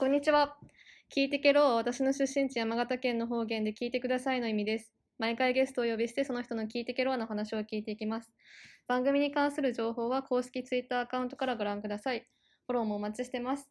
[0.00, 0.56] こんにちは。
[1.14, 4.94] 聞いてけろは私の出身地山形県の方言で聞いてくださいの意味です。
[5.18, 8.32] 毎回ゲストをお呼びしてその人の聞いてけろの話を聞いていきます。
[8.88, 12.20] 番組に関する情報は公式ツイッターアカウントからご覧ください。
[12.66, 13.68] フォローもお待ちしてます。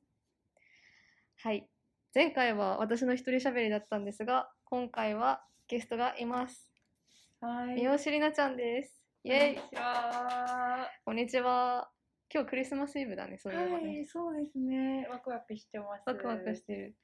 [1.38, 1.68] はい。
[2.14, 6.70] 前回は私の一人喋りだったんですが、今回はゲストがいます。
[7.42, 7.82] はい。
[7.82, 9.02] 三好里奈ちゃんです。
[9.24, 10.92] イェイこんにちは。
[11.06, 11.99] こんにちは。
[12.32, 13.88] 今日クリスマスイブだね、そういえばね。
[13.88, 15.08] はい、そうですね。
[15.10, 16.04] ワクワクしてます。
[16.06, 16.96] ワクワクしてる。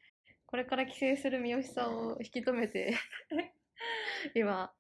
[0.46, 2.96] これから帰省する三好さんを引き止めて
[4.36, 4.72] 今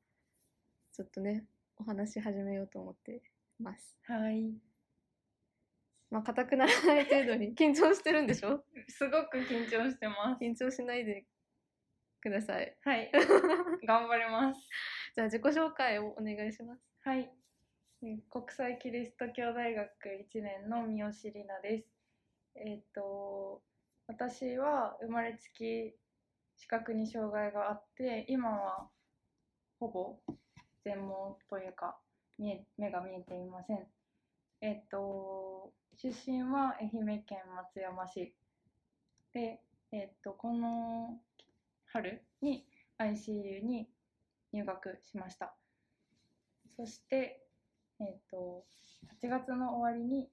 [0.93, 1.45] ちょっとね
[1.77, 3.21] お話し始めようと思って
[3.59, 4.53] ますはい。
[6.11, 8.63] まあ硬くならない程度に 緊張してるんでしょ？
[8.87, 10.43] すごく緊張してます。
[10.43, 11.25] 緊張しないで
[12.21, 13.11] くださいはい。
[13.85, 14.61] 頑張ります。
[15.15, 17.31] じゃあ自己紹介をお願いしますはい。
[18.29, 19.89] 国際キリスト教大学
[20.31, 21.87] 1年の三好里奈です。
[22.55, 23.63] えっ、と、
[24.05, 25.95] 私は生まれつき
[26.55, 28.87] 視覚に障害があって、今は
[29.79, 30.19] ほぼ
[30.83, 31.97] 全盲というか
[32.37, 33.87] 見え目が見えていません。
[34.61, 38.35] えっ、と、出身は愛媛県松山市
[39.33, 39.59] で、
[39.91, 41.17] えっ、と、この
[41.87, 42.67] 春に
[42.99, 43.89] ICU に
[44.53, 45.55] 入学しました。
[46.77, 47.44] そして、
[47.99, 48.65] えっ、と、
[49.21, 50.29] 8月の終わりに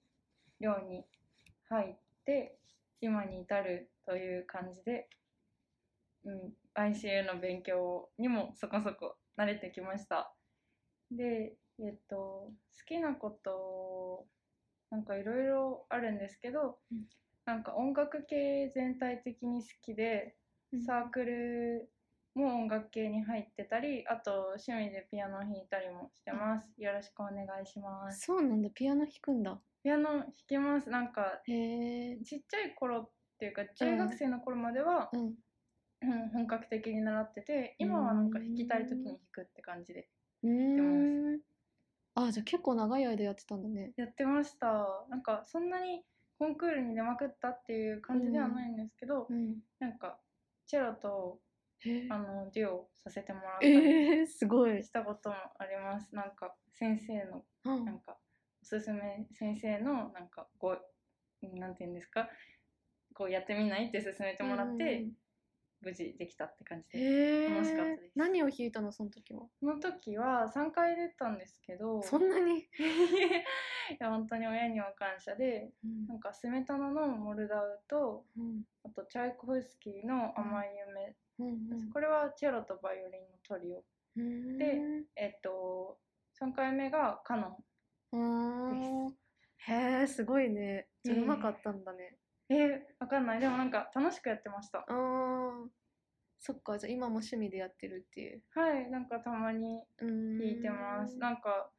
[0.61, 1.05] 寮に
[1.69, 2.59] 入って、
[3.01, 5.09] 今に至るという感じで、
[6.25, 10.33] うん、ICU の勉強にもそこそこ慣れてきました。
[11.11, 12.53] で、えっ、と、好
[12.87, 14.27] きなこと、
[14.91, 17.07] なんかいろいろあるんですけど、うん
[17.45, 20.37] なんか音楽系全体的に好きで、
[20.87, 21.91] サークル
[22.35, 26.69] も音楽系に入ってたり、あと趣味でピアノ弾いたりもしてます。
[26.79, 28.21] よろしくお願いします。
[28.27, 28.71] そうなんだ。
[28.71, 29.61] ピアノ弾くんだ。
[29.83, 30.89] ピアノ弾きます。
[30.89, 32.17] なんかへえ。
[32.25, 35.21] ちっちゃい頃っていうか中学生の頃までは、うん。
[35.21, 35.33] うん
[36.33, 40.09] 本格的に習ってて、今はなんか弾きたい時に弾くって感じで。
[40.43, 41.41] うーん。
[42.15, 43.93] あじゃあ結構長い間やってたんだね。
[43.97, 45.07] やってました。
[45.09, 46.03] なんかそんなに
[46.39, 49.59] コンクールに出まくったっていう感じではないんですけど、うん。
[49.79, 50.19] なんか
[50.67, 51.39] チェロと
[52.11, 54.83] あのデュオさせてもらったりえー、すごい。
[54.83, 56.15] したこともあります。
[56.15, 57.85] なんか先生のうん。
[57.85, 58.17] なんか
[58.63, 60.77] おすすめ先生のなんかこ
[61.43, 62.29] うなんていうんですか？
[63.15, 63.87] こうやってみない？
[63.87, 65.07] って勧めてもらって、
[65.83, 68.13] 無事できたって感じで、楽しかったです。
[68.17, 69.43] 何を弾いたのその時は？
[69.61, 72.03] その時は3回出たんですけど。
[72.03, 72.67] そんなに、 い
[73.99, 75.73] や本当に親には感謝で
[76.09, 78.65] なんかスメタナのモルダウとうん。
[78.85, 83.85] あとチャイコフスキーの甘い夢、うんこれはチェロとバイオリンのトリオ。
[84.17, 84.81] うん、で
[85.17, 85.99] えっと
[86.41, 87.57] 3回目がカノ
[88.13, 89.17] ンうん
[89.57, 90.89] へえすごいね。
[91.05, 92.19] うまかったんだね、
[92.53, 93.41] えー、わかんない。
[93.41, 94.85] でもなんか楽しくやってました。
[94.89, 95.69] あー。
[96.39, 96.77] そっか。
[96.79, 98.43] じゃあ今も趣味でやってるっていう。
[98.55, 98.91] はい。
[98.91, 101.17] なんかたまに弾弾いてます。
[101.19, 101.71] なんか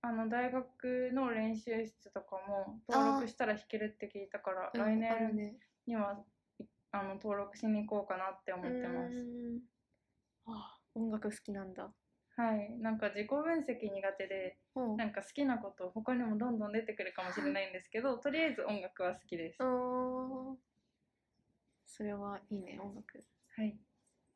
[0.00, 5.56] あの大学の練習室とかも登録したら弾けるって聞いたから来年ね。
[5.86, 6.14] には
[6.60, 9.14] いあの登録しに行こうかなって思ってます。
[9.16, 9.60] うん。
[10.46, 11.90] あ音楽好きなんだ
[12.36, 12.70] はい。
[12.80, 14.96] なんか自己分析苦手でうん。
[14.96, 19.56] なんか好きなこと他にもどんどん出てくるかもしれないんですけどとりあえず音楽は好きです。
[19.60, 20.56] あー。
[21.84, 23.22] それはいいね音楽。
[23.56, 23.78] はい。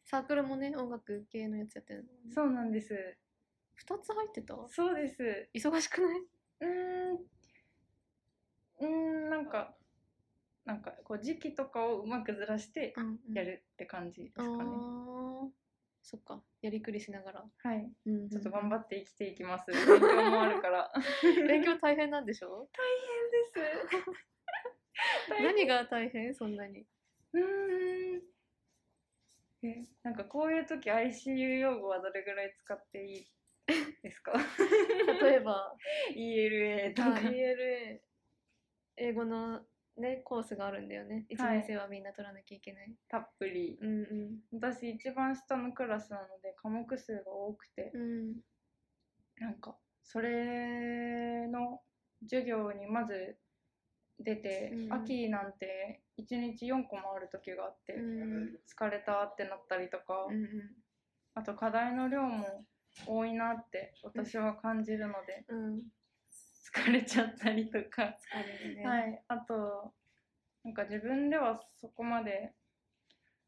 [0.05, 3.17] サークルもね音楽系のやつやってるの、ね、そうなんです。
[3.77, 4.55] 2つ入ってた？
[4.69, 5.49] そうです。
[5.55, 6.21] 忙しくない？
[6.61, 7.15] うーん。
[8.79, 9.75] うーんなんか
[10.67, 13.35] なんかこう時期とかをうまくずらしてうんうん。
[13.35, 15.26] やるって感じですかね、あー
[16.09, 17.91] そっかやりくりしながら、はい。
[18.07, 19.67] うんちょっと頑張って生きていきます。
[19.75, 20.89] 勉強もあるから。
[21.49, 22.69] 勉強大変なんでしょ？
[22.73, 22.87] 大
[23.59, 25.43] 変です。
[25.43, 26.33] 何が大変？
[26.33, 26.87] そんなに。
[27.33, 28.23] うーん。
[29.65, 33.27] えなんかこういう時 ICU 用語はどれぐらい使っていい
[34.03, 34.33] ですか？
[35.23, 35.77] 例えば。
[36.15, 38.01] ELA とあか ELA
[38.99, 39.67] 英語の
[40.01, 41.27] ねコースがあるんだよね。
[41.31, 41.59] 1はい。
[41.59, 43.79] 年生はみんな取らなきゃいけない、たっぷり。
[43.81, 44.05] うんう
[44.55, 44.59] ん。
[44.61, 47.91] 私一番下のクラスなので科目数が多くて。
[47.95, 48.35] うん。
[49.39, 51.81] なんかそれの
[52.23, 53.37] 授業にまず
[54.21, 54.93] 出て、うん。
[54.93, 58.59] 秋なんて1日4個もある時があって、うん。
[58.67, 60.51] 疲れたってなったりとか、うんうん。
[61.35, 62.65] あと課題の量も
[63.07, 65.45] 多いなって私は感じるので。
[65.49, 65.83] うん
[66.75, 68.17] 疲れちゃったりとか、
[68.77, 69.93] ね、はい、あと
[70.65, 72.53] なんか自分ではそこまで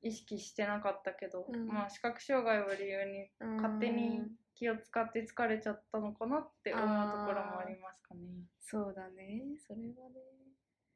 [0.03, 1.67] 意識してなかったけど、うん。
[1.67, 3.57] まあ視覚障害を理由にうん。
[3.57, 4.23] 勝手に
[4.55, 8.21] 気を使って疲れちゃったのかなって思うところもありますかね。
[8.61, 9.43] そうだね。
[9.67, 10.21] それはね。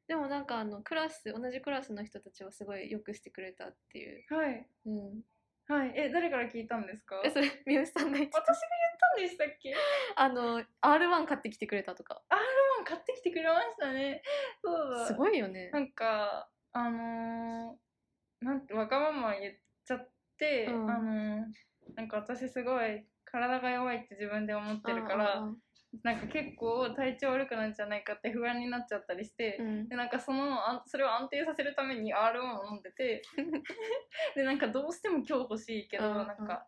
[0.07, 4.67] でもなんかあのクラス同じクラスの人たちはすごいよくしてくれたっていう、はい。
[4.85, 5.21] うん、
[5.67, 5.93] はい。
[5.95, 7.21] え誰から聞いたんですか？
[7.23, 8.39] えそれ三好さんが言ってた。
[8.41, 9.73] 私が言ったんでしたっけ？
[10.15, 12.21] あの R1 買ってきてくれたとか。
[12.31, 14.21] うん買ってきてくれましたね。
[14.61, 15.05] そうだ。
[15.07, 15.69] すごいよね。
[15.71, 19.53] なんかあのー、なんてわがまま言っ
[19.85, 21.43] ちゃって、うんあのー
[21.95, 25.57] なんか私すごい体が弱いって自分で思ってるから、うん
[26.01, 29.67] なんか結構体調悪くなるんじゃないかって不安になっちゃったりして、うん。
[29.67, 33.21] うんでなんかそのあんそれを安定させるために R1 を飲んでて
[34.35, 36.27] でなんかどうしても今日欲しいけど、うんうん。
[36.27, 36.67] なんか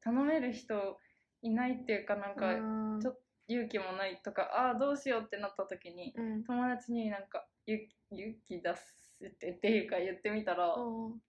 [0.00, 0.98] 頼める人
[1.42, 3.00] いないっていうかなんかうん。
[3.00, 6.44] ちょっ勇気もないとかああどうしようってなった時にうん。
[6.44, 8.76] 友達になんかゆ勇気出
[9.24, 10.74] してっていうか言ってみたら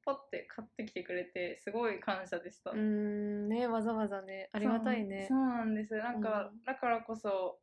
[0.03, 2.71] パッて買ってきてくれてすごい感謝でした。
[2.71, 5.27] うーんねわざわざねありがたいね。
[5.29, 5.95] そうなんです。
[5.95, 6.63] なんか、うん。
[6.63, 7.59] だからこそ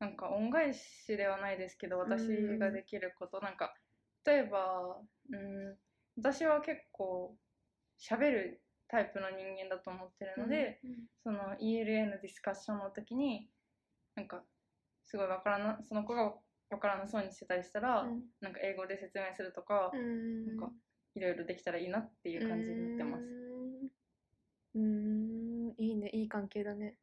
[0.00, 2.28] なんか恩返しではないですけど私
[2.58, 3.74] ができること、なんか
[4.24, 4.96] 例えば
[5.30, 5.76] うん
[6.16, 7.36] 私は結構
[8.00, 10.80] 喋るタイプの人間だと思ってるので、
[11.22, 13.50] その ELA のディスカッションの時に
[14.14, 14.42] なんか
[15.04, 16.32] すごいわからなその子が
[16.70, 18.22] わからなそうにしてたりしたら、うん。
[18.40, 20.46] なんか英語で説明するとか、うん。
[20.46, 20.70] なんか
[21.14, 23.24] いろいろできたらいいなっていう感じに言ってます。
[24.74, 25.74] うーん。
[25.78, 26.10] いいね。
[26.12, 26.96] いい関係だね。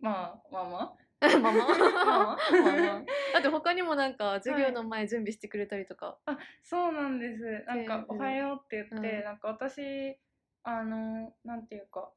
[0.00, 1.52] まあまあまママ
[2.06, 2.38] まあ。
[2.50, 7.64] ママ だって他にもなんか授業の前準備してくれたりとか、あそうなんです。
[7.66, 9.24] なんか「うんおはよう」って言って、うん。
[9.24, 10.18] なんか私
[10.62, 12.12] あのなんていうか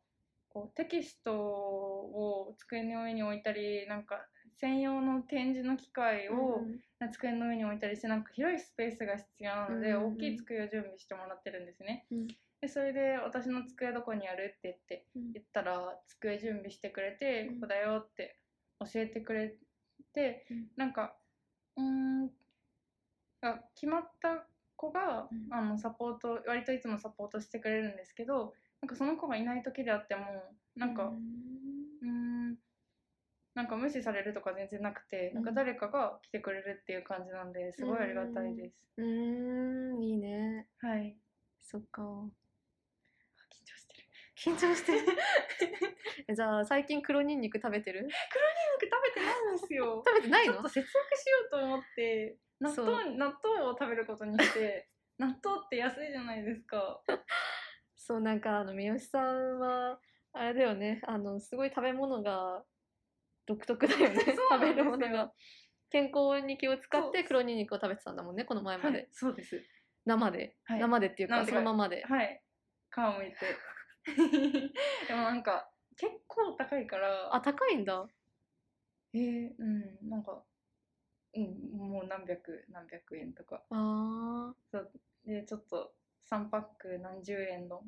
[0.50, 4.28] こうテキストを机の上に置いたりなんか
[4.58, 6.62] 専用の展示の機械を
[7.12, 12.06] 机の上に置いたりしてなんか広いスペースが必要なので、大きい机を準備してもらってるんですね。
[12.12, 12.28] うん。
[12.62, 15.34] でそれで私の机どこにあるって言ってうん。
[15.34, 17.56] 言ったら机準備してくれて、うん。
[17.56, 18.40] ここだよって
[18.80, 19.56] 教えてくれ
[20.14, 20.68] て、うん。
[20.78, 21.16] なんか
[21.76, 22.32] うーん
[23.42, 24.46] あ決まった
[24.78, 25.54] 子が、うん。
[25.54, 30.22] あのサポート割といつもサポートしてくれるんですけどなんかその子がいない時であっても
[30.76, 31.12] なんか
[33.56, 38.76] なんか無視されるとか全然なくて、うんなんか誰かが来てくれるっていう感じなんですごいありがたいです。
[38.98, 41.16] うーんいいねはい。
[41.62, 44.04] そっか緊張してる。
[44.36, 45.00] 緊張してる
[46.28, 48.04] えじゃあ最近黒ニンニク食べてる？
[48.06, 50.04] 肉食べてないんですよ。
[50.08, 50.54] 食べてないの？
[50.54, 54.90] ちょっと節約しようと思って納豆納豆を食べることにして
[55.20, 57.02] 納豆って安いじゃないですか。
[57.96, 60.00] そうなんかあの三好さんは
[60.34, 62.66] あれだよねあのすごい食べ物が
[63.46, 64.20] 独特だよね
[64.50, 65.34] 食べるものが。
[65.90, 69.62] 健康に気を使って黒ニンニクを食べてたんだもんねこの前まで、はい、そうです。
[70.06, 70.80] 生で、はい。
[70.80, 72.04] 生でっていうかそのままで。
[72.04, 72.42] はい。
[72.90, 73.38] 皮むいて。
[75.08, 77.34] でもなんか結構高いから。
[77.36, 78.08] あ高いんだ。
[79.14, 80.44] えー、うんなんか
[81.36, 83.64] うんもう何百何百円とか。
[83.70, 84.92] あそう。
[85.26, 85.94] でちょっと
[86.30, 87.84] 3パック何十円の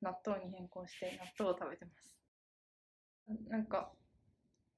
[0.00, 2.12] 納豆に変更して納豆を食べてます。
[3.48, 3.92] なんか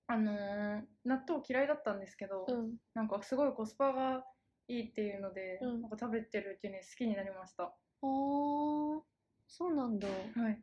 [0.06, 2.77] あのー納豆嫌いだったんですけど、うん。
[2.95, 4.25] なんかすごいコスパが
[4.69, 5.83] いいっていうので、うん。
[5.83, 7.65] なんか食べてるうちに好きになりました。
[7.65, 9.03] あー
[9.47, 10.09] そうなんだ。
[10.09, 10.61] はい。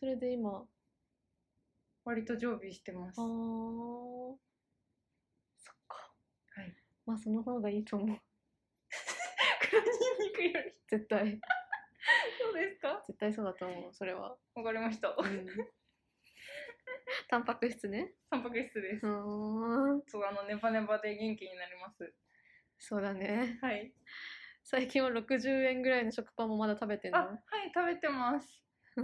[0.00, 0.64] それで今あ
[2.04, 3.20] 割と常備してます。
[3.20, 4.38] ーそ
[5.72, 6.12] っか。
[6.56, 6.76] はい。
[7.06, 8.08] まあその方がいいと思う。
[9.70, 9.92] 黒ニン
[10.28, 10.72] ニクより。
[10.88, 11.40] 絶対。
[12.42, 13.02] そうですか？
[13.06, 14.36] 絶対そうだと思うそれは。
[14.54, 15.14] わかりました。
[15.18, 15.46] うん
[17.28, 18.12] タンパク質ね。
[18.30, 22.12] タンパク質です、そうあのネバネバで元気になります。
[22.78, 23.58] そうだね。
[23.62, 23.92] はい。
[24.62, 27.18] 最近は60円ぐらいの食パンもまだ食べてんの？
[27.18, 27.38] あはい
[27.74, 28.62] 食べてます。
[28.96, 29.00] あ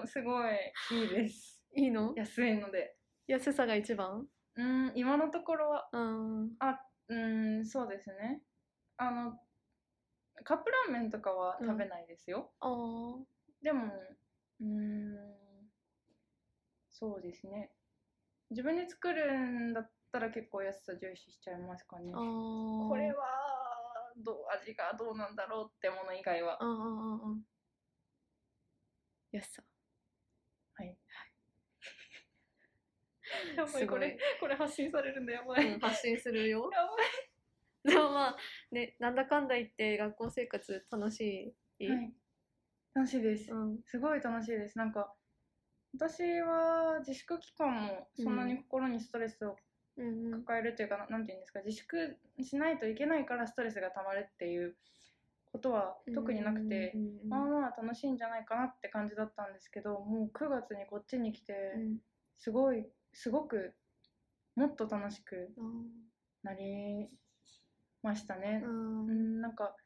[0.00, 0.54] のすごい
[0.92, 1.62] いいです。
[1.74, 2.12] いいの？
[2.16, 2.96] 安いので。
[3.26, 4.26] 安さが一番？
[4.54, 5.88] うん今のところは。
[5.92, 6.56] うん。
[6.58, 7.16] あう
[7.60, 8.42] んそうですね。
[8.96, 9.38] あの
[10.44, 13.24] カップラーメンとかは食べないですよ、あー。
[13.62, 13.86] でも
[14.60, 15.41] うーん
[17.02, 17.72] そうですね。
[18.50, 22.12] 自分で作るんだったら結構安さ重視しちゃいますかね。
[22.12, 23.24] これは
[24.24, 26.60] どう味がどうなんだろうってもの以外は。
[29.32, 29.62] 安さ。
[30.74, 30.96] はい。
[33.56, 33.86] やばいい。
[33.88, 36.70] これこれ発信されるんだやばい、うん発信するよ。
[36.72, 38.36] やばでもまあ
[38.70, 42.14] ねなんだかんだ言って学校生活楽しい、い、はい、
[42.94, 43.82] 楽しいです、うん。
[43.82, 44.78] すごい楽しいです。
[44.78, 45.12] なんか
[45.94, 49.56] 私は自粛期間もそんなに心にストレスを
[49.96, 50.40] うんうん。
[50.44, 54.76] 抱えるというか、ななんていうんですか自粛しないといけないからストレスがたまるっていう
[55.52, 57.28] ことは特になくて、うんうん。
[57.28, 61.98] まあまあ楽しいんじゃないかなって感じだったんですけどもう9月にこっちに来てうん
[62.38, 63.74] すごいすごく
[64.56, 65.90] もっと楽しくうん。
[66.42, 67.08] なり
[68.02, 68.62] ましたね。
[68.64, 69.06] うん。
[69.06, 69.76] うん、なんか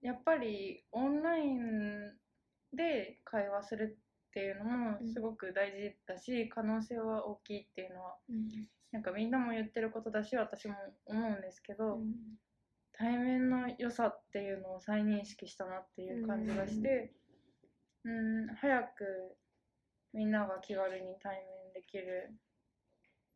[0.00, 2.12] やっぱりオンライン
[2.72, 3.98] で会話する
[4.34, 5.08] っていうのもうん。
[5.08, 8.48] すごく大事だし、可能性は大きいっていうのはうん。
[8.90, 10.74] なんかみんなも言ってることだし私も
[11.06, 12.14] 思うんですけど、うん。
[12.92, 17.12] 対面の良さっていうのを再認識したなっていう感じがして、
[18.04, 19.36] うん、早く
[20.12, 22.34] みんなが気軽に対面できる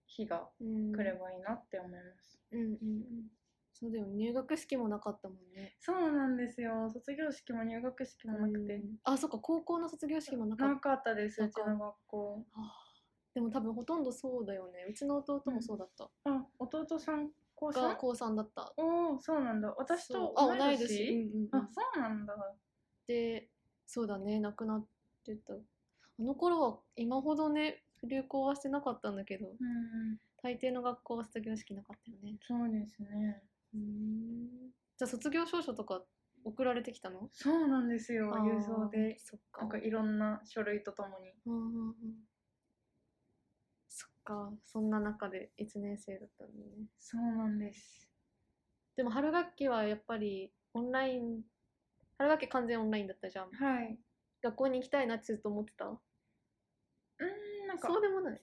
[0.07, 0.93] 日がうん。
[0.93, 2.41] 来ればいいなって思います。
[2.51, 3.38] うんうんうん
[3.79, 5.73] そうだよ入学式もなかったもんね。
[5.79, 6.91] そうなんですよ。
[6.91, 8.97] 卒業式も入学式もなくて、うん。
[9.05, 10.75] あそっか高校の卒業式もなかった。
[10.75, 12.45] なかったですうちの学校。
[13.35, 14.85] でも多分ほとんどそうだよね。
[14.89, 17.31] うちの弟もそうだった、あ弟さん？
[17.55, 18.73] 高3が高3だった。
[18.77, 19.73] おおそうなんだ。
[19.79, 20.33] 私とそう。
[20.37, 20.89] あ同い年？
[20.89, 21.61] 年、うんうんうん。
[21.63, 22.57] あそうなんだ。
[23.07, 23.49] で
[23.87, 24.41] そうだね。
[24.41, 24.87] 亡くなっ
[25.25, 25.55] てた。
[25.55, 25.57] あ
[26.23, 29.47] の頃は今ほどね流行はしてなかったんだけど。
[29.49, 30.19] うん。
[30.43, 32.39] 大抵の学校は卒業式なかったよね。
[32.41, 33.09] そうですね。
[33.43, 36.03] うんじゃあ卒業証書とか
[36.45, 37.29] 送られてきたの？
[37.33, 38.33] そうなんですよ。
[38.33, 39.19] 郵送で。
[39.19, 39.63] そっか。
[39.63, 41.33] なんかいろんな書類とともに。
[41.47, 41.95] うんうんうん。
[43.89, 44.53] そっか。
[44.65, 46.87] そんな中で1年生だったんだね。
[46.99, 48.09] そうなんです。
[48.97, 51.43] でも春学期はやっぱりオンライン
[52.17, 53.51] 春学期完全オンラインだったじゃん。
[53.51, 53.99] はい。
[54.43, 55.87] 学校に行きたいなってずっと思ってた？
[55.87, 57.89] うーんなんか。
[57.89, 58.43] そうでもない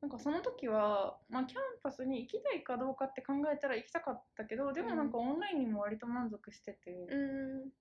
[0.00, 6.90] なんかその時は、まあ、キャンパスに行きたいかどうかって考えたら行きたかったけどでもなんかオンラインにも割と満足してて。
[6.90, 7.72] うん。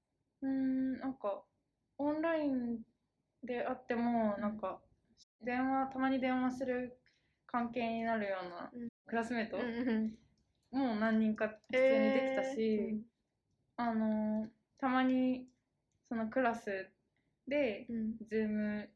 [0.41, 1.43] うーんなんか
[1.97, 2.79] オンライン
[3.43, 4.79] であってもなんか
[5.41, 6.97] 電話たまに電話する
[7.45, 8.89] 関係になるようなうん。
[9.07, 9.57] クラスメート
[10.71, 12.99] もう何人か普通にできたし、えー
[13.77, 14.45] あの
[14.77, 15.47] たまに
[16.09, 16.89] そのクラス
[17.47, 18.17] でうん。
[18.29, 18.89] ズーム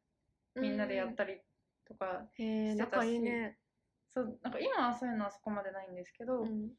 [0.55, 1.41] みんなでやったり
[1.87, 2.77] とか、してたし。
[2.77, 3.57] 仲いいね。
[4.13, 6.71] そうなんか今はそういうのはそこまでないんですけど、うん。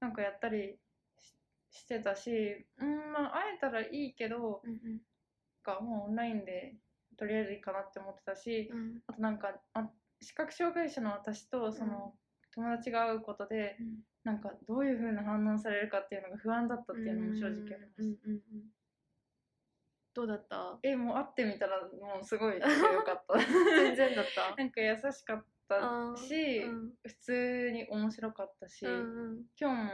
[0.00, 0.78] なんかやったり
[1.70, 5.00] ししてたしうんまあ会えたらいいけどうんうん。
[5.62, 6.74] かもうオンラインで
[7.16, 9.02] とりあえずいいかなって思ってたし、うん。
[9.06, 9.90] あとなんかあ
[10.20, 12.14] 視覚障害者の私とその、
[12.54, 13.76] 友達が会うことで
[14.24, 18.02] なんかどういう風な反応されるかっていうのが不安だったっていうのも正直あります。
[18.02, 18.79] うんうんうんうん
[20.14, 20.78] どうだった？
[20.82, 23.38] えもう会ってみたらもうすごい良かった。
[23.38, 24.54] 全然だった？
[24.56, 29.92] なんか優しかったし、うん普通に面白かったし、うん今日も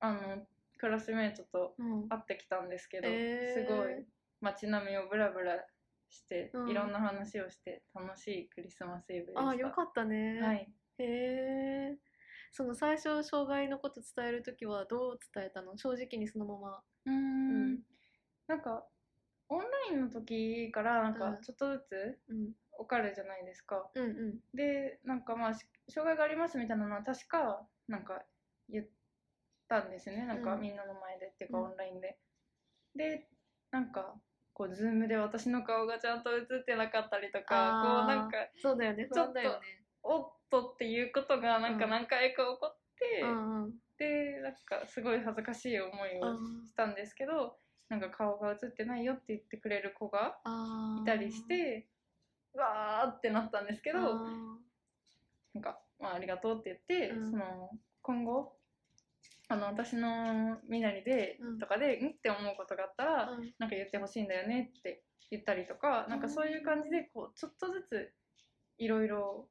[0.00, 0.46] あの
[0.78, 1.92] クラスメートとうん。
[2.02, 3.68] うん会ってきたんですけど、えー。
[3.68, 4.06] すごい
[4.40, 5.66] 街並みをブラブラ
[6.08, 6.70] して、うん。
[6.70, 9.48] いろんな話をして楽しいクリスマスイブでした。
[9.48, 10.40] あよかったね。
[10.40, 10.72] はい。
[10.98, 11.04] へ
[11.92, 11.98] え
[12.52, 15.76] その最初障害のこと伝えるときはどう伝えたの？
[15.76, 16.82] 正直にそのまま。
[17.04, 17.82] うん。
[18.46, 18.86] なんか
[19.48, 21.18] オンラインの時からなんうん。
[21.18, 22.52] かちょっとずつうん。
[22.78, 23.88] 分かるじゃないですか。
[23.94, 24.56] うんうん。
[24.56, 28.22] でなんかまあし障害がありますみたいなのは確かなんか
[28.68, 28.86] 言っ
[29.68, 30.26] たんですよね。
[30.26, 30.60] なんかうん。
[30.60, 31.64] みんなの前でっていうかうん。
[31.64, 32.18] オンラインで。
[32.94, 33.28] で
[33.70, 34.14] なんか
[34.52, 39.04] こうズームで私の顔がちゃんと映ってなかったりとかこうなんかそうだよね。
[39.04, 39.40] 不ちょっと
[40.02, 41.90] おっとっていうことがなんかうん。
[41.90, 43.74] 何回か起こって、うんうん。
[43.98, 50.38] でなんかすごい恥ずかしい思いをしたんですけどなんか顔が映ってないよって言ってくれる子が
[51.02, 51.86] いたりして
[52.54, 54.58] わーってなったんですけどあ
[55.56, 57.30] なんか、まあ、ありがとうって言って、うん。
[57.30, 57.70] その
[58.02, 58.52] 今後
[59.48, 61.58] あの私の身なりで、うん。
[61.58, 63.54] とかでんって思うことがあったら、ーうん。
[63.58, 68.12] なんか言ってほしいんだよねって言ったりとか、なんかそういう感じでこうちょっとずつ
[68.78, 69.48] いろいろ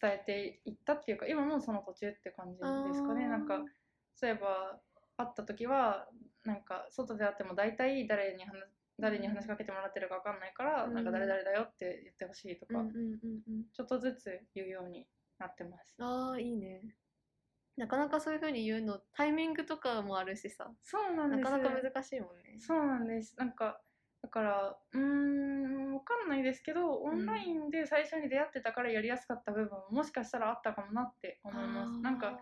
[0.00, 3.26] 伝えていったっていうか今もその途中って感じですかね。
[3.26, 3.58] なんか
[4.14, 4.78] そういえば
[5.16, 6.06] 会った時は
[6.44, 8.64] なんか外で会っても大体誰に話
[8.98, 10.94] 誰に話しかけてもらってるか分かんないから、うん。
[10.94, 13.64] なんか誰々だよって言ってほしいとか、うんうんうんうん。
[13.72, 15.06] ちょっとずつ言うように
[15.38, 15.94] なってます。
[15.98, 16.94] ああいいね。
[17.76, 20.70] なかなかそういうふうに言うのタイミングとかもあるしさ。
[20.82, 21.50] そうなんです。
[21.50, 22.58] なかなか難しいもんね。
[22.58, 23.34] そうなんです。
[23.38, 23.80] なんか、
[24.22, 31.98] だから、うーん、わかんないですけど、オンラインで最初に出会ってたからやりやすかった部分ももしかしたらあったかもなって思います。
[32.00, 32.38] なんか、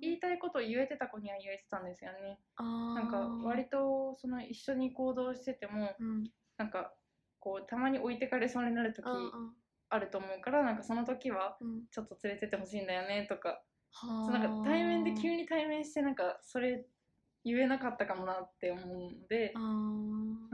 [0.00, 2.38] 言いたいことを言えてた子には言えてたんですよね。
[2.58, 6.24] ななんか、割と、その一緒に行動してても、うん。
[6.56, 6.94] なんか、
[7.40, 9.54] こう、たまに置いてかれそうになる時うん
[9.90, 11.86] あると思うから、なんかその時は、うん。
[11.90, 13.62] ちょっと連れてってほしいんだよねとか、
[14.02, 16.86] うなんか対面で急にに対面して、なんか、それ
[17.44, 19.52] 言えなかったかもなって思うので、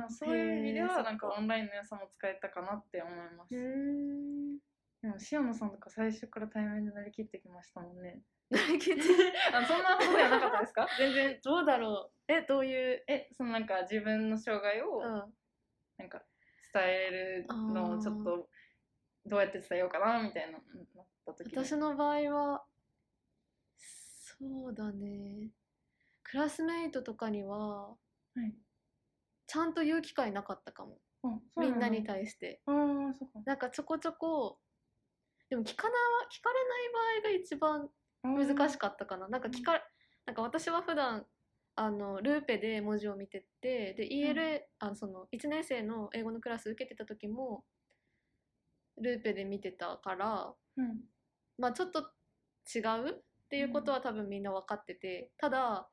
[0.09, 3.55] そういう意味ではなんかオンラインの良さも使えたかなって思います。
[5.03, 8.21] でも塩野さんとか最初から対面で乗り切ってきましたもんね。
[8.51, 9.01] なりきって。
[9.55, 10.87] あそんなことではなかったですか？
[10.99, 11.41] 全然。
[11.43, 12.33] どうだろう？
[12.33, 13.05] えどういう？
[13.09, 15.05] え、そのなんか自分の障害をうん。
[15.99, 16.23] なんか
[16.73, 18.49] 伝えるのをちょっと
[19.27, 21.65] どうやって伝えようかなみたいななった時に。
[21.65, 22.65] 私の場合は
[23.79, 25.51] そうだね。
[26.23, 27.97] クラスメイトとかにはは
[28.47, 28.55] い。
[29.47, 31.01] ちゃんと言う機会なかったかも。
[31.57, 32.63] みんなに対して。
[32.67, 34.59] ああそなんかちょこちょこ
[35.51, 35.93] でも聞かない
[36.31, 37.89] 聞かれない場合が一番
[38.57, 39.29] 難しかったかな。
[39.29, 39.83] なんか聞か
[40.25, 41.27] なんか私は普段
[41.75, 47.65] あのルーペで文字を見ててで ELA、あのその1年生の英語のクラス受けてた時も
[49.01, 51.01] ルーペで見てたからうん。
[51.59, 52.01] まあちょっと
[52.73, 55.89] 違うっていうことは多分みんな分かっててただ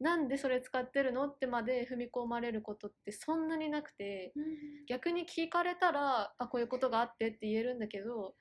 [0.00, 4.32] なんでそれ使ってるのってまで踏み込まれることってそんなになくて
[4.88, 8.34] 逆に聞かれたらあこういうことがあってって言えるんだけど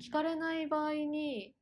[0.00, 1.54] 聞かれない場合に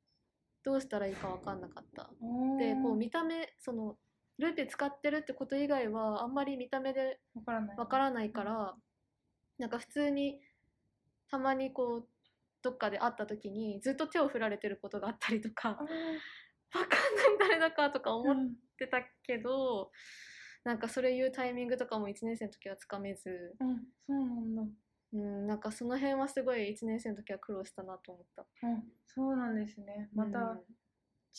[0.65, 2.11] どうしたらいいか分かんなかった。
[2.59, 3.97] でこう見た目その
[4.39, 7.77] ルーペ使ってるってこと以外はあんまり見た目でわからない。
[7.77, 8.75] わからないから
[9.59, 10.41] なんか普通に
[11.31, 12.09] たまにこう
[12.63, 15.89] どっかで会った時にずっと手を振られてることがあったりとかあわかん
[17.41, 18.37] ない誰だかとかー思っ
[18.79, 19.91] てたけど、
[20.65, 24.63] なんかそれ言うタイミングとかも1年生の時はつかめず、うんうんそうなんだ
[25.13, 28.47] うん、なんかその辺はすごい1年生の時は苦労したなと思った。
[28.63, 30.09] うんそうなんですね。
[30.15, 30.61] また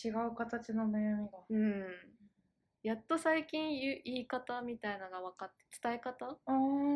[0.03, 1.39] 違う形の悩みが。
[1.49, 1.85] うん、うん
[2.81, 6.37] やっと最近言う言い方みたいなのが分かって伝え方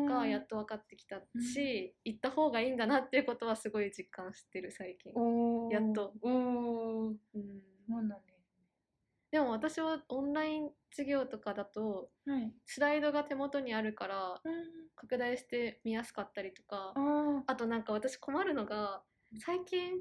[0.08, 5.12] がやっと分かってきたし、行った方がいいんだなっていうことはすごい実感してる最近、
[5.70, 6.14] やっと。
[6.22, 7.14] おー。
[7.34, 8.20] うん、そうなん
[9.34, 12.52] でも私はオンライン授業とかだとはい。
[12.66, 14.88] スライドが手元にあるからうん。
[14.94, 19.02] 拡大して見やすかったりとかああとなんか私困るのが
[19.44, 19.94] 最近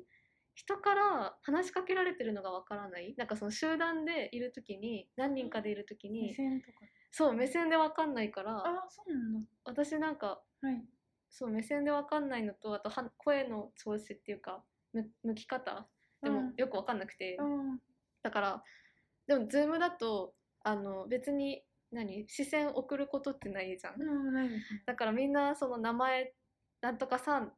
[0.54, 3.16] 人から話しかけられてるのがわからない？
[3.18, 6.78] なんかその集団でいる時に何人かでいる時ー目に線とか。
[7.10, 10.86] そう目線でわかんないからあーそうなん私なんかだはい。
[11.32, 14.64] そう目線でわかんないのとあとは声の調子っていうか
[14.94, 15.88] む向き方？
[16.22, 16.54] でもうん。
[16.56, 17.40] よくわかんなくて。
[18.22, 18.64] だから
[19.28, 23.96] でもズームだとあの別に何視線送ることってないじゃん。
[24.86, 26.34] だからみんなその名前
[26.82, 27.54] なんとかさんっ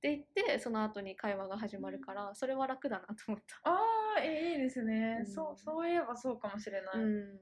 [0.00, 3.70] て言ってその後に会話が始まるからそれは楽だなと思った。
[3.70, 3.78] あ
[4.18, 5.26] あえいいですね、うん。
[5.26, 7.40] そうそういえばそうかもしれない、うん、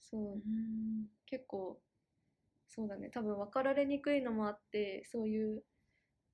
[0.00, 0.20] そう。
[0.20, 0.40] うん。
[1.26, 1.80] 結構
[2.66, 3.10] そうだね。
[3.10, 5.62] 多分分かられにくいのもあってそういう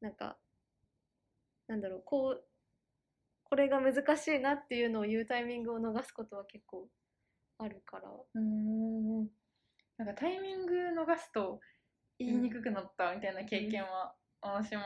[0.01, 0.39] なんか
[1.69, 2.45] なんだろうこう
[3.55, 6.89] これが難しいなっていうのを言うタイミングを逃すことは結構
[7.59, 8.11] あるから。
[8.35, 9.29] うん。
[9.97, 11.61] なんかタイミング逃すと
[12.19, 14.83] 言いにくくなったみたいな経験は私も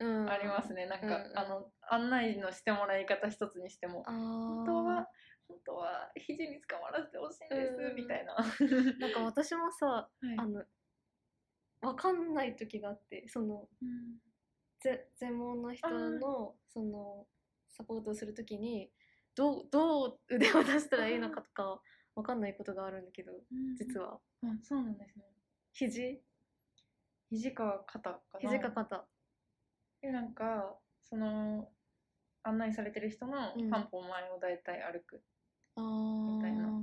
[0.00, 1.12] うん、ありますね、なんか、うん。
[1.12, 5.08] うんあの案内のしてもらい方一つにしても本当は
[5.48, 8.36] 本当は肘に捕まらせてほしいんです、うんみたいな、
[9.00, 10.36] なんか私もさはい。
[10.36, 10.62] あの
[11.80, 14.18] 分かんない時があってそのうん。
[14.80, 17.26] ぜ専門の人のその
[17.76, 18.88] サポートをするときに
[19.34, 21.80] どうどう腕を出したらいいのかとか
[22.14, 23.32] 分かんないことがあるんだけど
[23.76, 24.20] 実は。
[24.44, 25.24] あそうなんですね。
[25.72, 26.22] 肘？
[27.30, 28.48] 肘か肩かな。
[28.48, 29.04] 肘か肩。
[30.00, 31.68] でなんかその
[32.44, 33.70] 案内されてる人のうん。
[33.70, 35.22] 半歩前をだいたい歩く、
[35.74, 36.36] あー。
[36.36, 36.82] みたいな。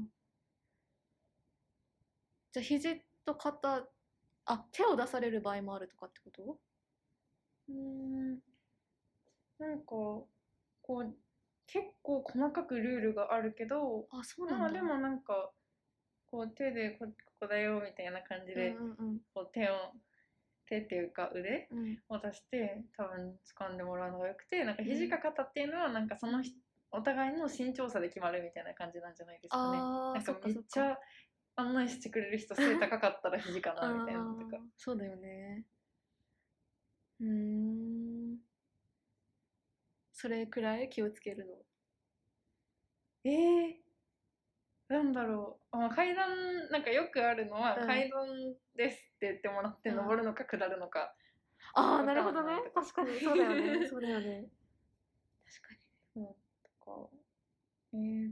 [2.51, 3.87] じゃあ肘と肩
[4.45, 6.59] あ手を出される場合もあるとかってこと？
[7.69, 8.39] うん。
[9.59, 9.95] なんか
[10.81, 11.15] こう
[11.67, 14.63] 結構細かくルールがあるけどあそうなんだ。
[14.63, 15.51] まあでもなんか
[16.25, 19.73] こう手でこここだよみたいな感じで、うんうんこう手を
[20.67, 21.79] 手っていうか腕うん。
[21.79, 26.53] うんを出して多分掴んでもらうのがよくてなんか肘か肩っていうのはなんかその人
[26.91, 29.77] お互いの身長差で決まるみたいな感じなんじゃないですかね。
[29.79, 30.99] あなんそっかそっかめっちゃ
[31.55, 34.57] 案内してくれる人背高かったら肘かなみたいなのとか。
[34.59, 35.65] あーそうだよね。
[37.21, 38.37] うーん
[40.21, 41.65] それくらい気をつけるの。
[43.23, 43.73] えー、
[44.87, 45.77] なんだろう。
[45.83, 47.87] あ階段なんかよくあるのはうん。
[47.87, 48.27] 階段
[48.75, 49.95] ですって言ってもらってうん。
[49.95, 51.15] 登るのか下るのか、
[51.73, 52.71] ああなんるほどね。
[52.75, 53.87] 確かにそうだよね。
[53.87, 54.51] そうだよね。
[55.45, 55.73] 確か
[56.15, 56.27] に。
[56.63, 57.09] とか。
[57.93, 58.31] えー、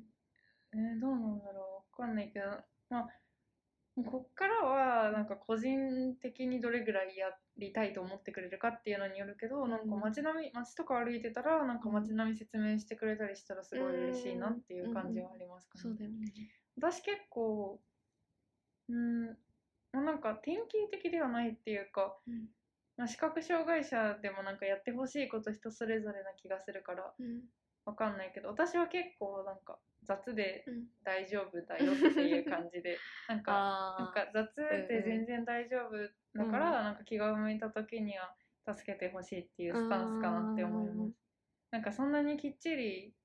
[0.73, 2.01] えーどうなんだろう。
[2.01, 2.45] わかんないけど。
[2.89, 3.09] まあ
[4.03, 15.81] こっからはなんか個人的にどれぐらいやりたいと思ってくれるかっていうのによるけど、なんか街並み街とか歩いてたらなんか街並み説明してくれたりしたらすごい嬉しいなっていう感じはありますかね。
[15.81, 16.31] そうだよね。
[16.77, 17.79] 私結構
[18.89, 19.27] うん
[19.91, 22.47] まあなんか典型的ではないっていうか、うん。
[22.97, 27.41] まあ、視覚障害者でもなんかやってほしいこと人それぞれな気がするからうん。
[27.85, 30.87] わかんないけど私は結構なんか雑でうん。
[31.03, 32.97] 大丈夫だよっていう感じで
[33.29, 34.55] なんかなんあか雑
[34.87, 35.97] で全然大丈夫
[36.33, 38.35] だから、なんか気が向いた時には
[38.73, 41.17] 助けてほしいっていうスタンスかなって思いうんうんうんます。
[41.71, 43.15] なんかそんなにきっちり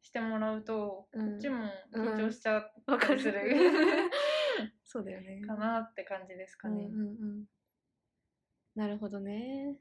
[0.00, 3.40] してもらうと、うんこっちも緊張しちゃったりする。
[4.84, 5.42] そうだよね。
[5.46, 6.86] かなって感じですかね。
[6.86, 7.10] うんうんう
[7.42, 7.44] ん、
[8.74, 9.78] なるほどね。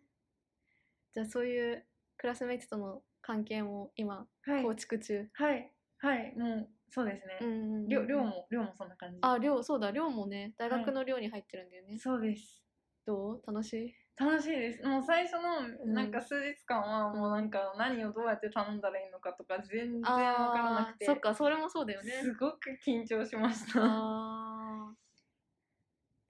[1.13, 1.85] じゃあそういう
[2.17, 7.37] クラスメイトとの関係も今はい、構築中、はい、はい、もうそうですね。
[7.41, 9.19] うんうんうんうん寮寮も寮もそんな感じ。
[9.21, 12.63] あ寮そうだ寮もね大学の寮に入ってるんだよね、そうです。
[13.05, 13.43] どう？
[13.45, 13.95] 楽しい？
[14.17, 14.83] 楽しいです。
[14.83, 20.03] もう最初のんなんか数日間はもうなんか何をどうやって頼んだらいいのかとか全然わ
[20.51, 23.79] からなくて、そっかそれもそうだよねすごく緊張しました。
[23.83, 24.93] あ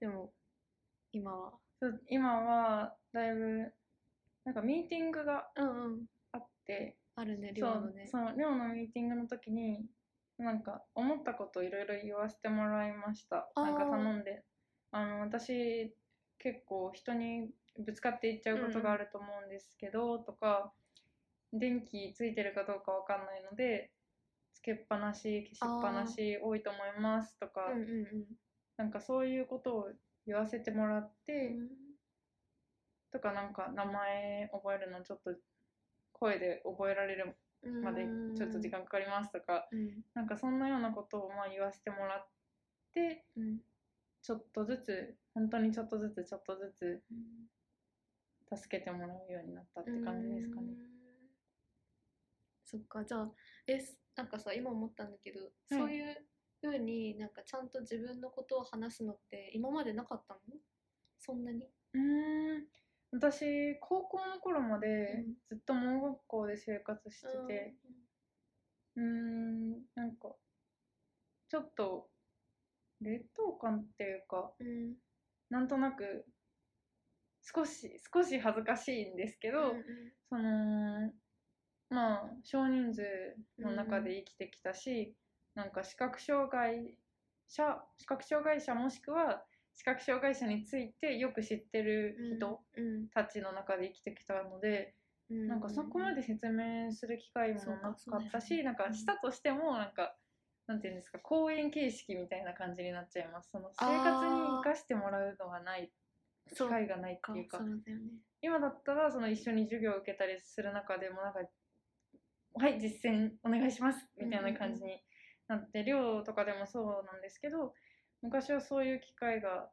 [0.00, 0.32] でも
[1.12, 1.52] 今は？
[1.80, 3.72] そう今はだいぶ
[4.44, 8.06] なんかミーティングがうんうんあって、あるねそう寮のね。
[8.06, 9.84] その寮のミーティングの時に
[10.38, 13.50] なんか思ったことをいろいろ言わせてもらいました。
[13.56, 14.42] なんか頼んで、
[14.90, 15.94] あの私
[16.38, 20.72] 結構人にぶつかっていっちゃうことがあると思うんですけど、とか
[21.52, 23.90] 電気ついてるかどうかわかんないので
[24.54, 28.06] つけっぱなし消しっぱなし多いと思いますとか、うんうん
[28.78, 29.88] なんかそういうことを
[30.26, 31.54] 言わせてもらって、
[33.12, 35.30] とかなんか名前覚えるのちょっと
[36.22, 37.82] 声で覚えられるうん。
[37.82, 38.06] まで
[38.36, 40.04] ちょっと時間かかりますとか、うん。
[40.14, 42.26] なんかそんなようなことをまあ言わせてもらっ
[42.94, 43.58] てうん。
[44.22, 47.02] ちょっとずつ本当にちょっとずつちょっとずつ
[48.56, 50.68] 助けてもらうようになったって感じですかね。
[52.66, 53.30] そっかじゃあ
[53.66, 56.16] えすなんかさ今思ったんだけど、そういう
[56.60, 60.40] ふうになんかちゃんと自分のことを話すのって今までなかったの
[61.18, 62.66] そんなにうーん
[63.12, 65.34] 私高校の頃までうん。
[65.48, 67.74] ずっと盲学校で生活してて
[68.96, 70.34] うーんなんか
[71.48, 72.08] ちょっと
[73.00, 74.94] 劣等感っていうかうん。
[75.50, 76.24] なんとなく
[77.42, 79.84] 少し少し恥ずかしいんですけど、うん
[80.30, 81.12] その
[81.90, 83.02] まあ少人数
[83.58, 85.14] の中で生きてきたし、
[85.54, 86.96] なんか視覚障害
[87.48, 93.08] 者視覚障害者もしくは視覚障害者についてよく知ってる人うん。
[93.08, 94.94] たちの中で生きてきたので、
[95.30, 95.48] うん。
[95.48, 100.16] なんかそこまで説明する機会もなかったし、なんかしたとしてもなんか
[100.66, 103.50] なんていうんですか講演形式みたいな感じになっちゃいます。
[103.50, 105.90] その生活に生かしてもらうのがない
[106.54, 107.36] 機会がないってか。
[107.36, 107.82] いうかね。
[108.42, 111.40] 今だったらその一緒に授業を受けたりする中でもなんか
[112.54, 115.00] 「はい実践お願いします」みたいな感じに
[115.46, 117.72] なって寮とかでもそうなんですけど
[118.22, 119.68] 昔はそういう機会が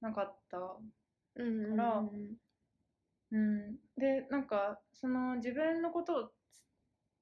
[0.00, 0.58] なかった。
[1.36, 2.36] うんうん。
[3.32, 6.32] うんでなんかその自分のこと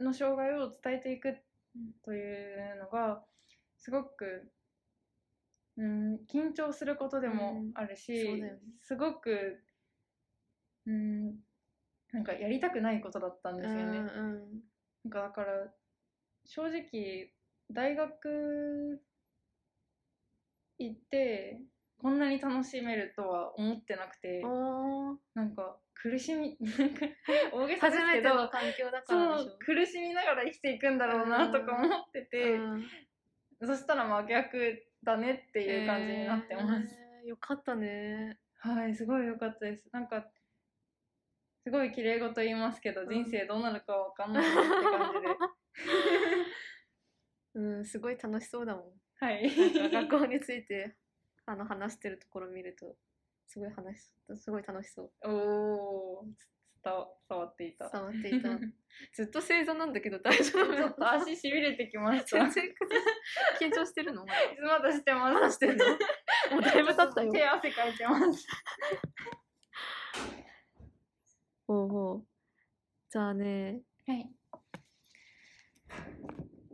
[0.00, 1.36] の障害を伝えていく
[2.04, 3.22] というのが
[3.76, 4.50] すごく、
[5.76, 8.58] うん、緊張することでもあるし、うんね。
[8.80, 9.62] すごく、
[10.86, 11.26] うん、
[12.12, 13.82] なんかやりたくないことだったんですよね。
[13.84, 14.62] うんうん。
[15.04, 15.72] なんかだから
[16.46, 17.32] 正直
[17.70, 19.02] 大学
[20.78, 21.60] 行って
[22.00, 24.42] こんなに楽しめるとは思ってなくて。
[25.34, 27.06] なんか苦しみ なんか
[27.52, 29.50] 大げさで初すけどめての環境だからでしょ。
[29.50, 32.84] そう苦しみながら生きていくんだろうなとか思ってて、うん。
[33.60, 38.38] そしたら真逆だねっていう感じになってます、えーよかったね。
[38.58, 39.88] はいすごい良かったです。
[39.92, 40.30] なんか
[41.64, 43.08] すごい綺麗事言いますけど、うん。
[43.08, 45.28] 人生どうなるかわかんないなって感じで。
[47.54, 49.50] うんすごい楽しそうだもんはい。
[49.90, 50.96] 学校について
[51.46, 52.96] あの話してるところ見ると
[53.46, 55.10] すごい話しすごい楽しそう。
[55.24, 55.30] お
[56.20, 56.24] お
[56.84, 57.90] 伝わっていた。
[57.90, 58.48] 伝わっていた。
[59.12, 62.48] ずっと正座なんだけど大丈夫ちょっと足しびれてきました。
[62.48, 62.74] 全然
[63.60, 64.24] 緊張してるの？
[64.24, 65.34] まだしてます。
[65.34, 65.84] まだしてんの？
[65.88, 65.94] も
[66.58, 67.32] うだいぶ経ったよ。
[67.32, 68.46] 手汗かいてます。
[71.66, 72.26] ほうほう。
[73.10, 73.82] じゃあね。
[74.06, 74.30] はい。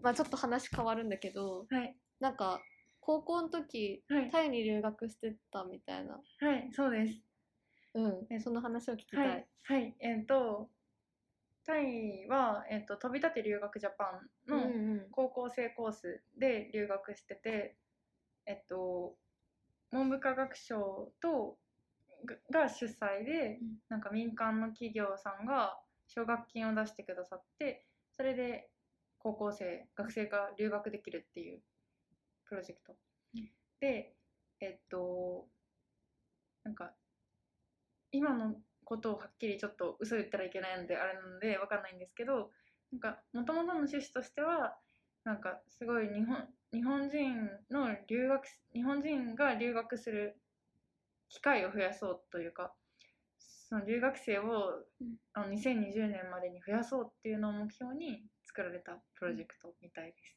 [0.02, 2.58] まあちょっと話変わるんだけどはいなんか
[3.00, 4.30] 高校の時はい。
[4.30, 6.14] タイに留学してたみたいな。
[6.14, 7.20] はいそうです。
[7.92, 8.26] うん。
[8.30, 10.70] えその話を聞きたい、はい、はい、えっ、と
[11.66, 15.06] タイは、えっと飛び立て留学ジャパンのうんうん。
[15.10, 17.76] 高校生コースで留学してて、
[18.46, 19.16] えっと
[19.90, 21.58] 文部科学省と
[22.50, 23.76] がが主催で、うん。
[23.90, 27.84] なんか民間の企業さんが奨学金を出してくださって
[28.16, 28.70] それで
[29.18, 31.60] 高校生学生が留学できるっていう
[32.48, 32.96] プロジェクト、
[33.34, 33.50] うん。
[33.80, 34.14] で
[34.60, 35.46] えっと
[36.64, 36.92] なんか
[38.12, 38.54] 今の
[38.84, 42.50] ことをはっきりちょっと嘘言ったらいけないのであれなのでわかんないんですけど
[42.92, 44.76] なんか元々の趣旨としては
[45.24, 50.36] なんかすごい日本日本人の留学日本人が留学する
[51.28, 52.72] 機会を増やそうというか
[53.38, 55.16] その留学生をうん。
[55.32, 60.36] あの2020年までに増やそうっていうのを目標に作られたプロジェクトみたいです。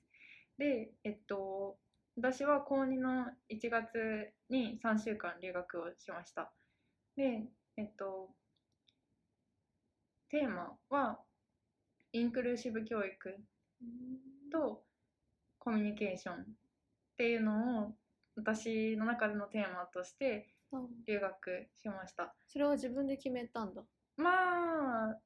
[0.57, 1.77] で、えっと、
[2.17, 6.51] 私は高2の1月に3週間留学をしました。
[7.15, 7.43] で、
[7.77, 8.31] えっと、
[10.29, 11.19] テーマは
[12.13, 13.37] インクルーシブ教育
[14.51, 14.81] と
[15.59, 16.37] コミュニケーションっ
[17.17, 17.95] ていうのを
[18.35, 20.77] 私の中でのテーマとしてあ
[21.07, 22.33] 留学しました。
[22.47, 23.83] それは自分で決めたんだ。
[24.17, 25.17] まあ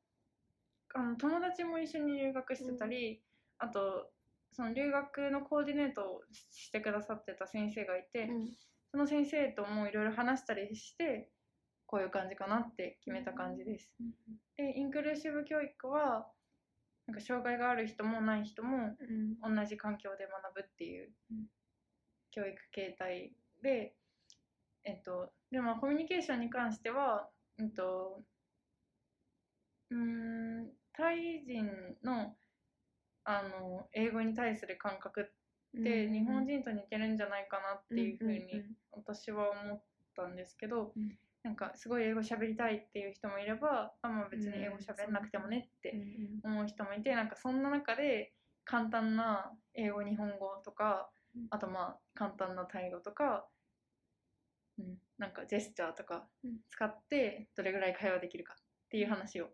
[0.94, 3.22] あの友達も一緒に留学してたり、
[3.60, 4.12] あと
[4.52, 8.48] その留学のコーディネートをしてくださってた先生がいて、うん。
[8.92, 11.30] その先生ともいろいろ話したりして
[11.86, 13.90] こういう感じかなって決めた感じです。
[14.58, 16.28] でインクルーシブ教育は
[17.08, 18.96] なんか障害がある人もない人も
[19.42, 19.56] うん。
[19.56, 21.46] 同じ環境で学ぶっていううん。
[22.32, 23.96] 教育形態で、
[24.84, 28.24] えっと、でもコミュニケーションに関しては、えっと、
[29.90, 31.70] うーんタイ人
[32.04, 32.36] の
[33.24, 39.84] あの英語に対する感覚って日本人と似てるんじゃないかなっていうふうに私は思っ
[40.16, 41.18] たんですけど、うん。
[41.44, 45.96] なんかすごい英語喋りたいっていう人もいればあ、まあ、別に英語喋んなくてもねって
[46.44, 48.32] 思う人もいてなんかそんな中で
[48.64, 51.48] 簡単な英語日本語とかうん。
[51.50, 53.48] あとまあ簡単なタイ語とか、
[54.78, 56.58] うん、なんかジェスチャーとかうん。
[56.70, 59.50] 使ってどれぐらい会話できるかっていう話を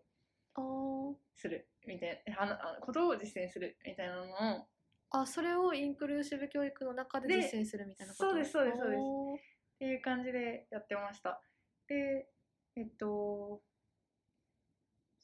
[1.36, 4.22] するみたいなことを実践するみたいなの
[4.60, 4.66] を。
[5.10, 8.30] あそれをインクルーシブ教育の中でで実践するみたいなこと？
[8.30, 9.00] そうですそうですそうです。
[9.00, 11.40] っていう感じでやってました。
[11.88, 12.28] で、
[12.76, 13.62] えっと、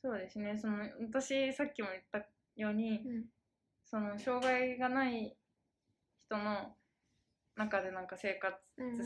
[0.01, 0.79] そうですね、その
[1.13, 3.25] 私さっきも言ったように、うん。
[3.87, 5.37] その障害がない
[6.27, 6.75] 人の
[7.55, 8.57] 中でなんか生活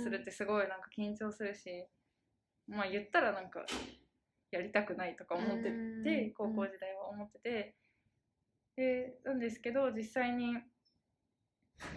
[0.02, 1.84] するってすごいなんか緊張するし、
[2.68, 3.66] まあ言ったらなんか
[4.50, 6.04] やりたくないとか思ってうん。
[6.04, 7.74] て、高校時代は思ってて、
[8.76, 10.56] で、なんですけど実際に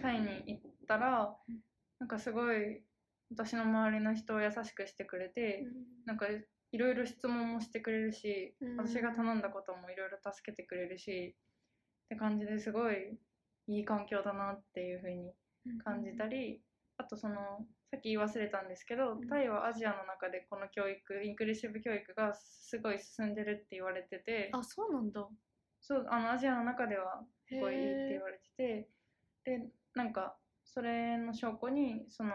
[0.00, 1.60] タイに行ったらうん、
[1.98, 2.82] なんかすごい
[3.30, 5.64] 私の周りの人を優しくしてくれて、
[6.04, 6.26] なんか
[6.72, 8.76] いろいろ質問もしてくれるし、うん。
[8.76, 11.34] 私が頼んだこともいろいろ助けてくれるし
[12.04, 13.18] って感じですごい
[13.68, 15.32] いい環境だなっていう風に
[15.84, 16.60] 感じたり、
[16.98, 17.36] あとその
[17.92, 19.28] さっき言い忘れたんですけど、うん。
[19.28, 25.28] タイはアジアの中でこの教育インクルーシブ教育がすごい進んでるって言われててあそうなんだ。
[25.82, 28.88] そうあのアジアの中ではすごいいいってへ言われてて
[29.44, 32.32] でなんかそれの証拠にその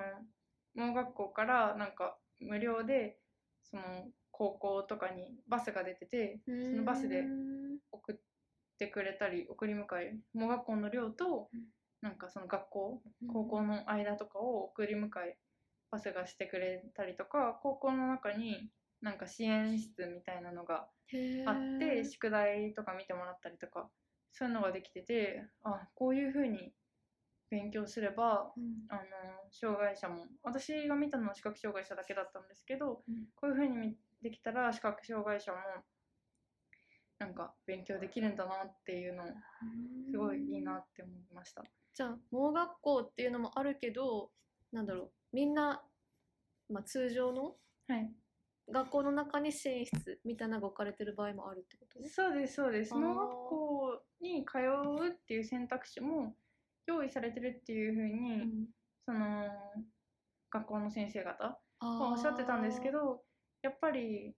[0.76, 3.18] 盲学校からなんか無料で
[3.64, 3.84] その
[4.30, 7.24] 高校とかにバスが出ててーそのバスで
[7.92, 8.16] 送っ
[8.78, 11.62] てくれたり送り迎え盲学校の寮とうん。
[12.00, 15.36] なんかその学校高校の間とかを送り迎え
[15.92, 18.70] バスがしてくれたりとか高校の中に
[19.02, 20.88] なんか支援室みたいなのが
[21.46, 23.90] あって宿題とか見てもらったりとか
[24.34, 26.74] そういうのができててあこういう風に
[27.50, 28.86] 勉強すればうん。
[28.90, 29.02] あの
[29.52, 33.28] 障害者も私が見たのは視覚障害者だけだったんですけど、うん。
[33.36, 35.58] こういう風に見できたら視覚障害者も
[37.20, 39.24] なんか勉強できるんだなっていうの
[40.12, 41.64] すごいいいなって思いました。
[41.94, 44.30] じゃあ盲学校っていうのもあるけど
[44.72, 45.84] なんだろうみんな、
[46.70, 47.56] まあ、通常の
[47.90, 48.12] はい、
[48.70, 52.10] 学校の中に支援室みたいなのが置かれてる場合もあるってことね。
[52.10, 52.94] そうですそうです。
[52.94, 53.00] あー。
[53.00, 54.58] 盲学校に通
[55.06, 56.36] うっていう選択肢も
[56.86, 58.68] 用意されてるっていう風に、うん。
[59.06, 59.48] その
[60.52, 63.22] 学校の先生方あはおっしゃってたんですけど
[63.62, 64.36] やっぱり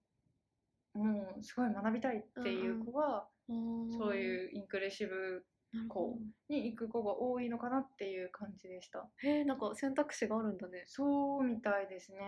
[0.93, 6.05] もうすごい学びたいっていう子は、そうういうインクルーシブなるほど。
[6.07, 9.07] こに行く子が多いのかなっていう感じでした。
[9.23, 10.83] へえなんか選択肢があるんだね。
[10.87, 12.19] そうみたいですね、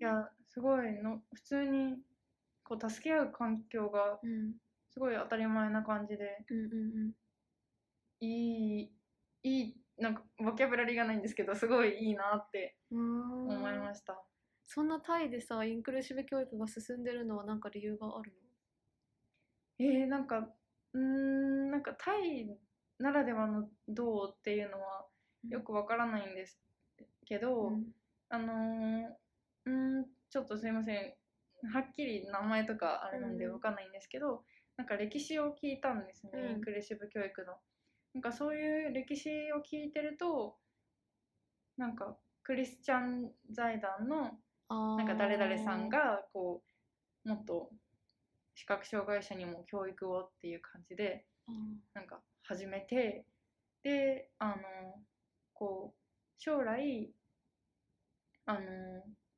[0.00, 1.96] いやすごいの普通に
[2.64, 4.54] こう助け合う環境がうん。
[4.92, 6.66] すごい当たり前な感じでうんう
[7.06, 7.12] ん
[8.20, 8.92] いい
[9.42, 14.20] いいなんかボキャブラリーがないんですけどすごいいいなって思いました。
[14.66, 18.32] そんなタイでさインクルーシブ教育が進んでるのは何か理由がある
[19.78, 20.48] えー、なんか
[20.94, 22.58] うーんなんかタイ
[22.98, 25.06] ならではのどうっていうのは
[25.44, 26.60] のよくわからないんです
[27.26, 27.84] けど、うん。
[28.28, 29.06] あのー
[29.66, 31.14] うーんちょっとすいません。
[31.72, 33.52] はっきり名前とかあれなんでうん。
[33.54, 34.44] わかんないんですけど、
[34.76, 36.50] なんか歴史を聞いたんですね、うん。
[36.50, 37.54] インクルーシブ教育の。
[38.14, 40.58] なんかそういう歴史を聞いてると
[41.76, 44.32] なんかクリスチャン財団の
[44.96, 46.62] なんか誰々さんがこ
[47.24, 47.70] うもっと
[48.60, 51.24] 視覚障害者にも教育をっていう感じで
[51.94, 53.24] なんか始めて
[53.82, 54.54] であの
[55.54, 55.98] こう
[56.38, 57.10] 将来
[58.44, 58.60] あの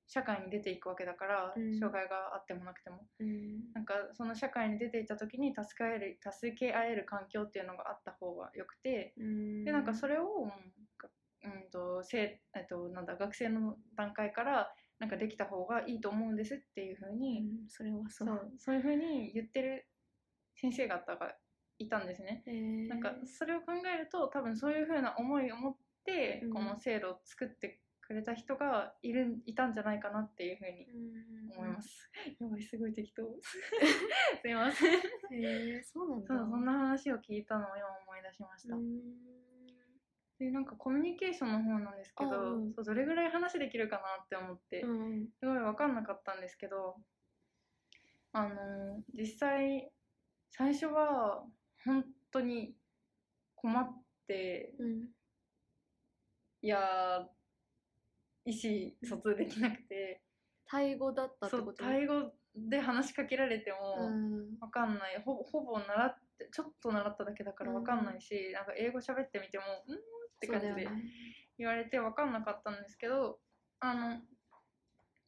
[0.08, 1.78] 社会に出ていくわけだから、うん。
[1.78, 3.06] 障害があってもなくても。
[3.20, 3.72] うん。
[3.72, 9.64] なんかその社会に出ていった時に助け合える助け合える環境っていうのがあった方がよくてうん。
[9.64, 10.50] でなんかそれを、うん
[11.44, 19.88] うんとせえっと、なんだ学生の段階からなんかできた方がいいと思うんですっていうふううに、んそれはそそううそういうふうに言ってる
[20.54, 21.34] 先生方が
[21.78, 22.44] いたんですね。
[22.88, 32.08] なんかそれを考えると多分そういうふうな思いを持って、うんこの制度を作ってくれた人がいるいたんじゃないかなっていうふうにうん思います。
[32.38, 33.22] やばいすごい適当。
[34.40, 35.00] すいません。
[35.00, 35.00] へ
[35.78, 38.76] えそうなんだそうそんな話を聞いたのを今思い出しました。
[40.42, 42.72] うんでなんかコミュニケーションの方なんですけど、あうん。
[42.74, 45.28] そうどれぐらい話できるかなって思って、うん。
[45.38, 46.96] すごい分かんなかったんですけど
[48.32, 49.90] あの実際
[50.50, 51.44] 最初は
[51.84, 52.74] 本当に
[53.54, 55.08] 困ってうん。
[56.62, 57.26] いやー
[58.44, 60.22] 意思疎通できなくて、
[60.66, 61.84] タイ語だったってそうこと？
[61.84, 64.58] タイ語で話しかけられてもうん。
[64.58, 65.22] 分かんない。
[65.24, 69.98] ほぼほぼ習ってちょっと習っただけだから分かんないし、なんか英語喋ってみても「うん?」っ
[70.40, 70.88] て感じで
[71.58, 73.40] 言われて分かんなかったんですけど
[73.80, 74.20] あの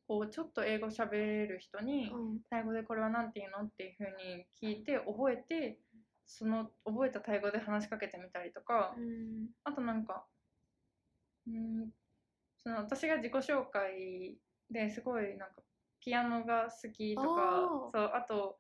[0.07, 3.65] こうちょっと英語喋る人にうんタイ語でこれは何て言うの？
[3.65, 5.79] っていう風に聞いて覚えて
[6.27, 9.51] その覚えたタイ語で話しかけてみたりとか、うん。
[9.65, 10.27] あとなんか
[11.47, 11.91] うん
[12.59, 14.39] その私が自己紹介
[14.71, 15.63] ですごいなんか
[16.01, 18.59] ピアノが好きとかそうあと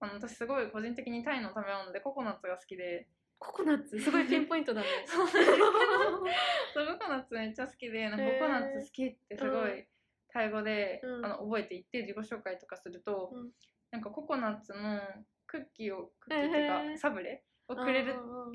[0.00, 3.08] あの私すごい個人的にタイの食べ物でココナッツが好きで。
[3.40, 4.00] ココナッツ？
[4.00, 4.86] すごいピンポイントだね。
[5.06, 5.26] そう。
[5.26, 9.86] ココナッツめっちゃ好きでなんかココナッツ好きってすごい
[10.28, 11.24] タイ語で、うん。
[11.24, 13.52] あの覚えていって自己紹介とかすると、うん。
[13.90, 15.00] なんかココナッツの
[15.46, 17.44] クッキーをクッキーっていうか、サブレ？
[17.68, 18.14] をくれる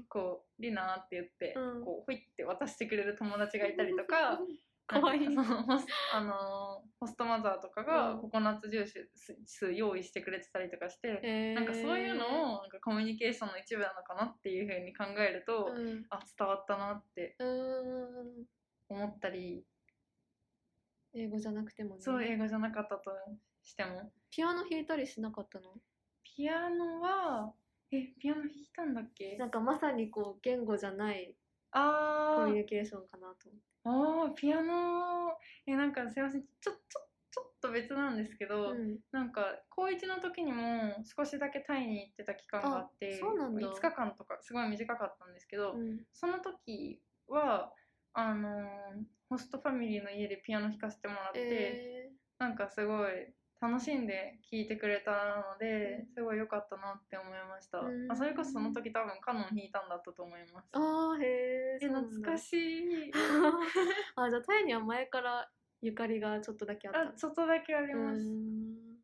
[0.09, 1.85] こうリナーって言って、うん。
[1.85, 4.39] こうほいって渡してくれる友達がいたりとか
[4.85, 5.23] かわい。
[5.23, 5.27] い
[6.13, 7.87] あのーホストマザーとかうん。
[7.87, 9.09] がココナッツジュース
[9.45, 16.05] 数用意してくれてたりとかして、なんかそういうのをなんかコミュニケーションの一部なのかなっていうふうに考えると、うん。
[16.09, 18.45] あ伝わったなってうん。
[18.89, 19.65] 思ったり、
[21.13, 22.01] 英語じゃなくてもね。
[22.01, 23.11] そう英語じゃなかったと
[23.61, 24.11] しても。
[24.29, 25.81] ピアノ弾いたりしなかったの？
[26.23, 27.53] ピアノは
[27.91, 29.37] えピアノ弾いたんだっけ？
[29.37, 31.35] なんかまさにこう言語じゃない
[31.71, 36.41] コミュニケーションかなと思ってあーピアノえなんかすいません。
[36.41, 36.77] ちょちょ
[37.31, 38.99] ちょっと別なんですけど、うん。
[39.11, 43.61] なんか高1の時にも少しだけタイに行ってた期間があってあそうなんだ。
[43.61, 45.99] 5日間とかすごい短かったんですけど、うん。
[46.13, 47.73] その時は
[48.13, 48.63] あのー
[49.29, 56.13] ホストファミリーの家でピアノ弾かせてもらって、えなんかすごい楽しんで聴いてくれたのでうん。
[56.15, 58.11] すごい良かったなって思いました、うん。
[58.11, 60.67] あそれこそその時多分カノン弾いたんだったと思います。
[60.73, 63.11] ー、あーへええ懐かしい。
[64.15, 65.49] あじゃあタイには前から
[65.81, 67.01] ゆかりがちょっとだけあった。
[67.01, 68.97] あちょっとだけありうます、ん。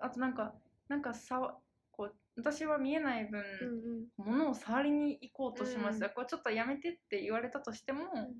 [0.00, 0.52] あとなんか
[0.88, 1.56] なんかさわ
[1.92, 6.12] こう私は見えない分、うん物を触りに行こうとしました、うん。
[6.14, 8.34] こうちょっとやめてって言われたとしても、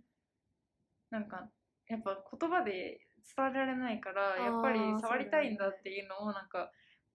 [1.10, 1.48] なんか
[1.86, 3.00] やっぱ言葉で
[3.36, 6.70] 伝えられないからやっぱり触りたいんだっていうのをなんか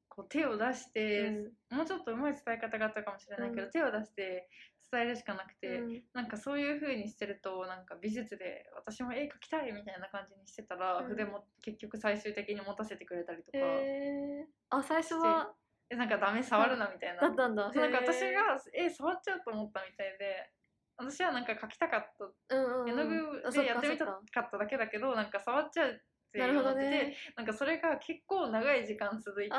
[0.08, 3.72] こう手を出して、もうちょっとうまい伝え方があったかもしれないけど、うん。
[3.72, 4.48] 手を出して
[4.92, 6.04] 伝えるしかなくて、うん。
[6.14, 11.08] なんかそういう風にしてるとなんか美術で私も絵描きたいみたいな感じにしてたら、うん。
[11.08, 15.54] 筆も結局最終的に持たせてくれたりとか、へえあ最初は？
[15.90, 17.22] えなんかダメ触るなみたいな。
[17.22, 17.72] だったんだ。
[17.72, 20.52] なんか私が絵触っちゃうと思ったみたいで
[20.98, 22.56] 私はなんか描きたかった。
[22.56, 25.94] うんうん絵の具でやってみたかっただけだけどなんか触っちゃうっ
[26.32, 29.56] てなるほど思ってて、ねなんかそれが結構長い時間続いて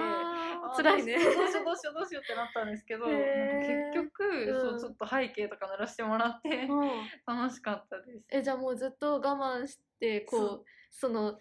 [0.76, 1.18] 辛いね。
[1.18, 6.90] どうしようどうしようどうしようってなったんですけど、結局、うんそうちょっと背景とか塗らせてもらってうん。
[7.26, 8.24] 楽しかったです。
[8.30, 10.64] えじゃあもうずっと我慢してこう。
[10.90, 11.38] その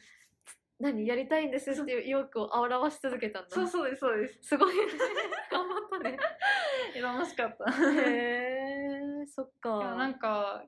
[0.80, 4.40] 何やりたいんですっていう意欲を表し続けたんだそうそうですそうです。
[4.42, 4.82] すごいね
[5.52, 6.18] 頑張ったね
[6.96, 7.72] え楽しかった。
[7.72, 10.66] へえそっかいやなんか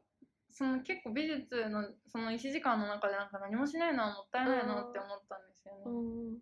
[0.50, 5.84] その結構美術のその1時間の中でなんか何もしないのはもったいないなって思ったんですよね。
[5.86, 5.90] う
[6.36, 6.40] ん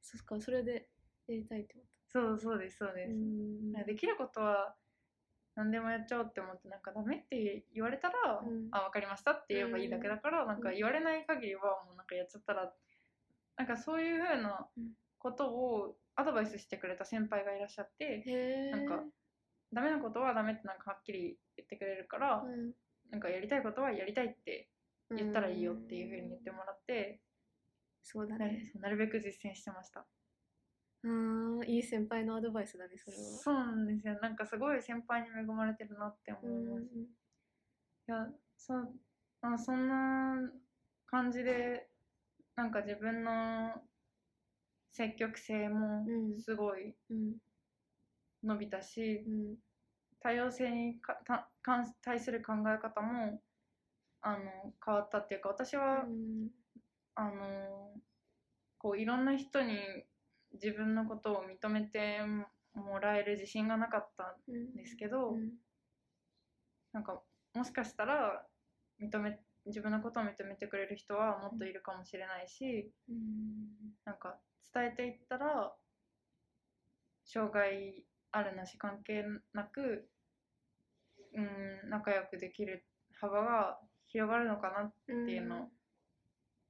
[0.00, 0.88] そっかそれで
[1.26, 3.10] やりたいって思っそうそうですそうたです。
[3.10, 4.76] うんできることは
[5.56, 8.68] 何でもやっちゃおうって思ってなんかダメって言われたら、うん。
[8.72, 12.72] あ分かりましたって言えばいいだけだから、なんか言われない限りはもうなんかやっちゃったら
[13.56, 14.92] なんかそういう風なうん。
[15.18, 19.02] ことをアドバイスしてくれた先輩がいらっしゃって、へえなんか
[19.72, 22.72] ダメなことはダメってなんかはっきり言ってくれるから、うん。
[23.10, 24.68] なんかやりたいことはやりたいって
[25.10, 27.20] 言ったらいいよっていう風に言ってもらって、
[28.02, 28.72] なそうだね。
[28.80, 30.04] なるべく実践してました。
[31.04, 33.22] うんいい先輩のアドバイスだねそれは。
[33.22, 34.18] そうなんですよ。
[34.22, 36.84] なんかすごい先輩に恵まれてるなって思います。
[36.96, 37.06] い
[38.06, 38.26] や
[38.56, 38.74] そ
[39.42, 40.50] あそんな
[41.06, 41.88] 感じで
[42.56, 43.72] なんか自分の
[44.92, 46.40] 積極性もうん。
[46.40, 47.36] すごいうん。
[48.42, 49.56] 伸びたし、うん。
[50.20, 53.42] 多様性にかたかん対する考え方も
[54.22, 56.06] あの変わったっていうか私は、
[57.14, 57.92] あの
[58.78, 59.76] こういろんな人に
[60.54, 62.20] 自分のことを認めて
[62.74, 65.52] もらえる自信がなかったうんんですけど、うん。
[66.92, 67.20] なんか
[67.54, 68.46] もしかしたら
[69.00, 73.16] 認め自分のことを認めてくれる人はもっといるかもしれないし、うん。
[74.04, 74.38] なんか
[74.72, 75.72] 伝えていったら
[77.24, 80.08] 障害あるなし関係なく、
[81.34, 82.84] うん、仲良くできる
[83.20, 83.78] 幅が
[84.08, 85.68] 広がるのかなっていうのを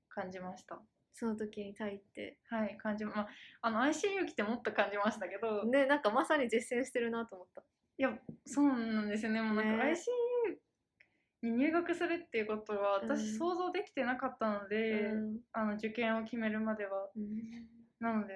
[0.09, 0.80] 感じました。
[1.14, 3.28] その時にタイってはい、感じまあ、
[3.62, 7.62] あの ICU 来てもっと感じましたけど、ねなんかまさに実践してるなと思った
[7.96, 8.10] いや、
[8.44, 9.40] そうなんですよね。
[9.40, 9.94] もうなんかね
[11.42, 17.08] ICU に入学するっていうことはうん私想像できてなかったので、うんあの受験を決めるまでは。
[17.16, 18.34] うんなので、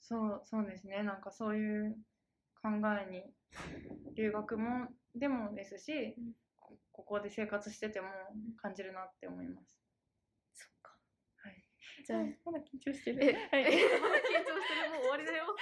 [0.00, 1.02] そう、そうですね。
[1.02, 1.96] なんかそういう
[2.62, 2.68] 考
[3.06, 3.22] えに
[4.14, 6.16] 留学もでもですし、
[6.92, 8.08] ここで生活してても
[8.56, 9.77] 感じるなって思います。
[12.04, 13.18] じゃあまだ緊張してる。
[13.24, 13.62] え、はい。
[13.74, 15.46] え まだ緊張してるもう 終わりだよ。
[15.46, 15.56] もう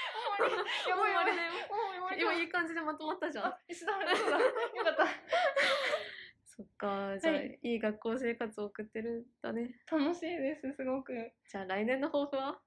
[1.07, 1.61] 終わりだよもう
[1.91, 4.39] 終わり今いい感じでまとまったじゃんあ、一緒だ、そうだ。
[4.39, 4.45] よ
[4.85, 5.07] かった。
[6.45, 11.33] そっかじゃあ、はいい、い学校生活を送ってるんだね楽しいです、すごく。
[11.49, 12.59] じゃあ来年の抱負は？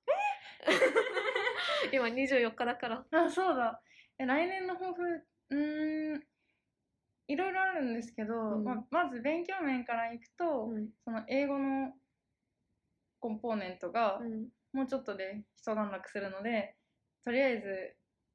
[1.91, 3.81] 今24日だからあ、そうだ。
[4.19, 6.27] え来年の抱負、うーん、
[7.27, 11.93] いろいろあるんですけど、うんままず勉強面からいくと、うんその英語の
[13.19, 14.47] コンポーネントがうん。
[14.71, 16.75] もうちょっとで一段落するので、
[17.23, 17.59] とりあえ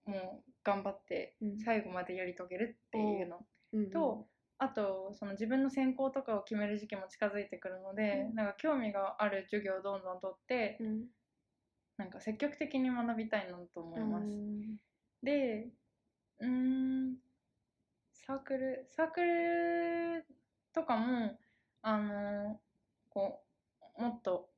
[0.07, 1.59] ずもう頑張ってうん。
[1.59, 3.47] 最後までやり遂げるっていうの。
[3.73, 3.91] うん。
[3.91, 4.27] と、
[4.59, 8.35] あとその自分の専攻とかを決める時期も近づいてくるので、うん。
[8.35, 11.05] なんか興味がある授業をどんどん取って、うん。
[11.97, 14.27] なんか積極的に学びたいなと思います。
[14.27, 14.77] うん。
[15.23, 15.69] で
[16.41, 17.17] うーん
[18.13, 20.27] サークルサークル
[20.73, 21.39] とかも
[21.83, 22.61] あの
[23.11, 23.43] こ
[23.99, 24.49] うもっと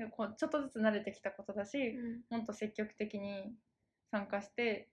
[0.00, 1.94] いやこうちょっとずつ慣れてきたことだし、
[2.30, 3.52] もっと積極的に
[4.10, 4.88] 参加して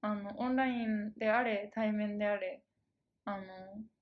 [0.00, 2.64] あのオンラインであれ対面であれ
[3.24, 3.46] あの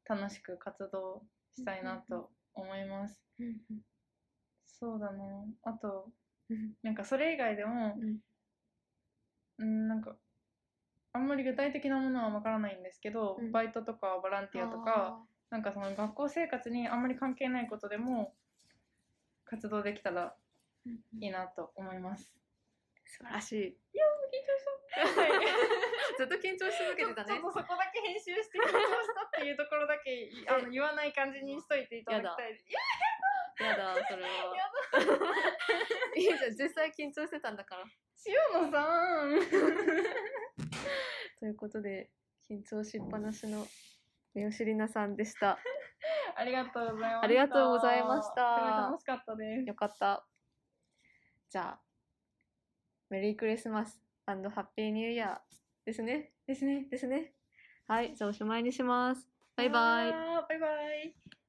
[0.08, 1.22] 楽しく活動
[1.54, 3.20] したいなと思います。
[3.38, 3.56] うん
[4.64, 6.08] そうだなあと
[6.48, 6.72] うん。
[6.82, 8.18] なんかそれ以外でも、うん。
[9.58, 10.16] うん、なんか
[11.12, 13.52] あんまり具体的なものはわからないんですけど、うん。
[13.52, 15.18] バイトとかボランティアとか
[15.50, 18.32] なんかその学校生活にあんまり関係ないことでも
[19.50, 20.32] 活動できたら
[20.86, 22.32] うんいいなと思います。
[23.04, 23.76] 素晴らしい
[24.30, 24.64] 緊張し
[25.16, 25.20] た。
[25.20, 25.30] はい。
[26.16, 32.52] ずっと緊張し続けてたねちょっとそこだけ編集して緊張したっていうところだけいあの 言わない感じにしといていただきたい。
[32.52, 32.56] い
[33.60, 34.28] ややだそれは
[36.16, 37.84] いいじゃん実際緊張してたんだから
[38.26, 39.40] 塩野さん。
[41.40, 42.10] ということで
[42.48, 43.66] 緊張しっぱなしの
[44.34, 45.58] 三好里奈さんでした
[46.36, 47.20] ありがとうございました。
[47.22, 48.42] ありがとうございました
[48.88, 49.68] 楽しかったです。
[49.68, 50.26] よかった
[51.48, 51.80] じゃあ
[53.08, 56.86] メリークリスマスハッピーニューイヤーですねですね。
[56.90, 57.34] ですね
[57.86, 61.39] はいじゃあおしまいにしますバイバイバイバイ。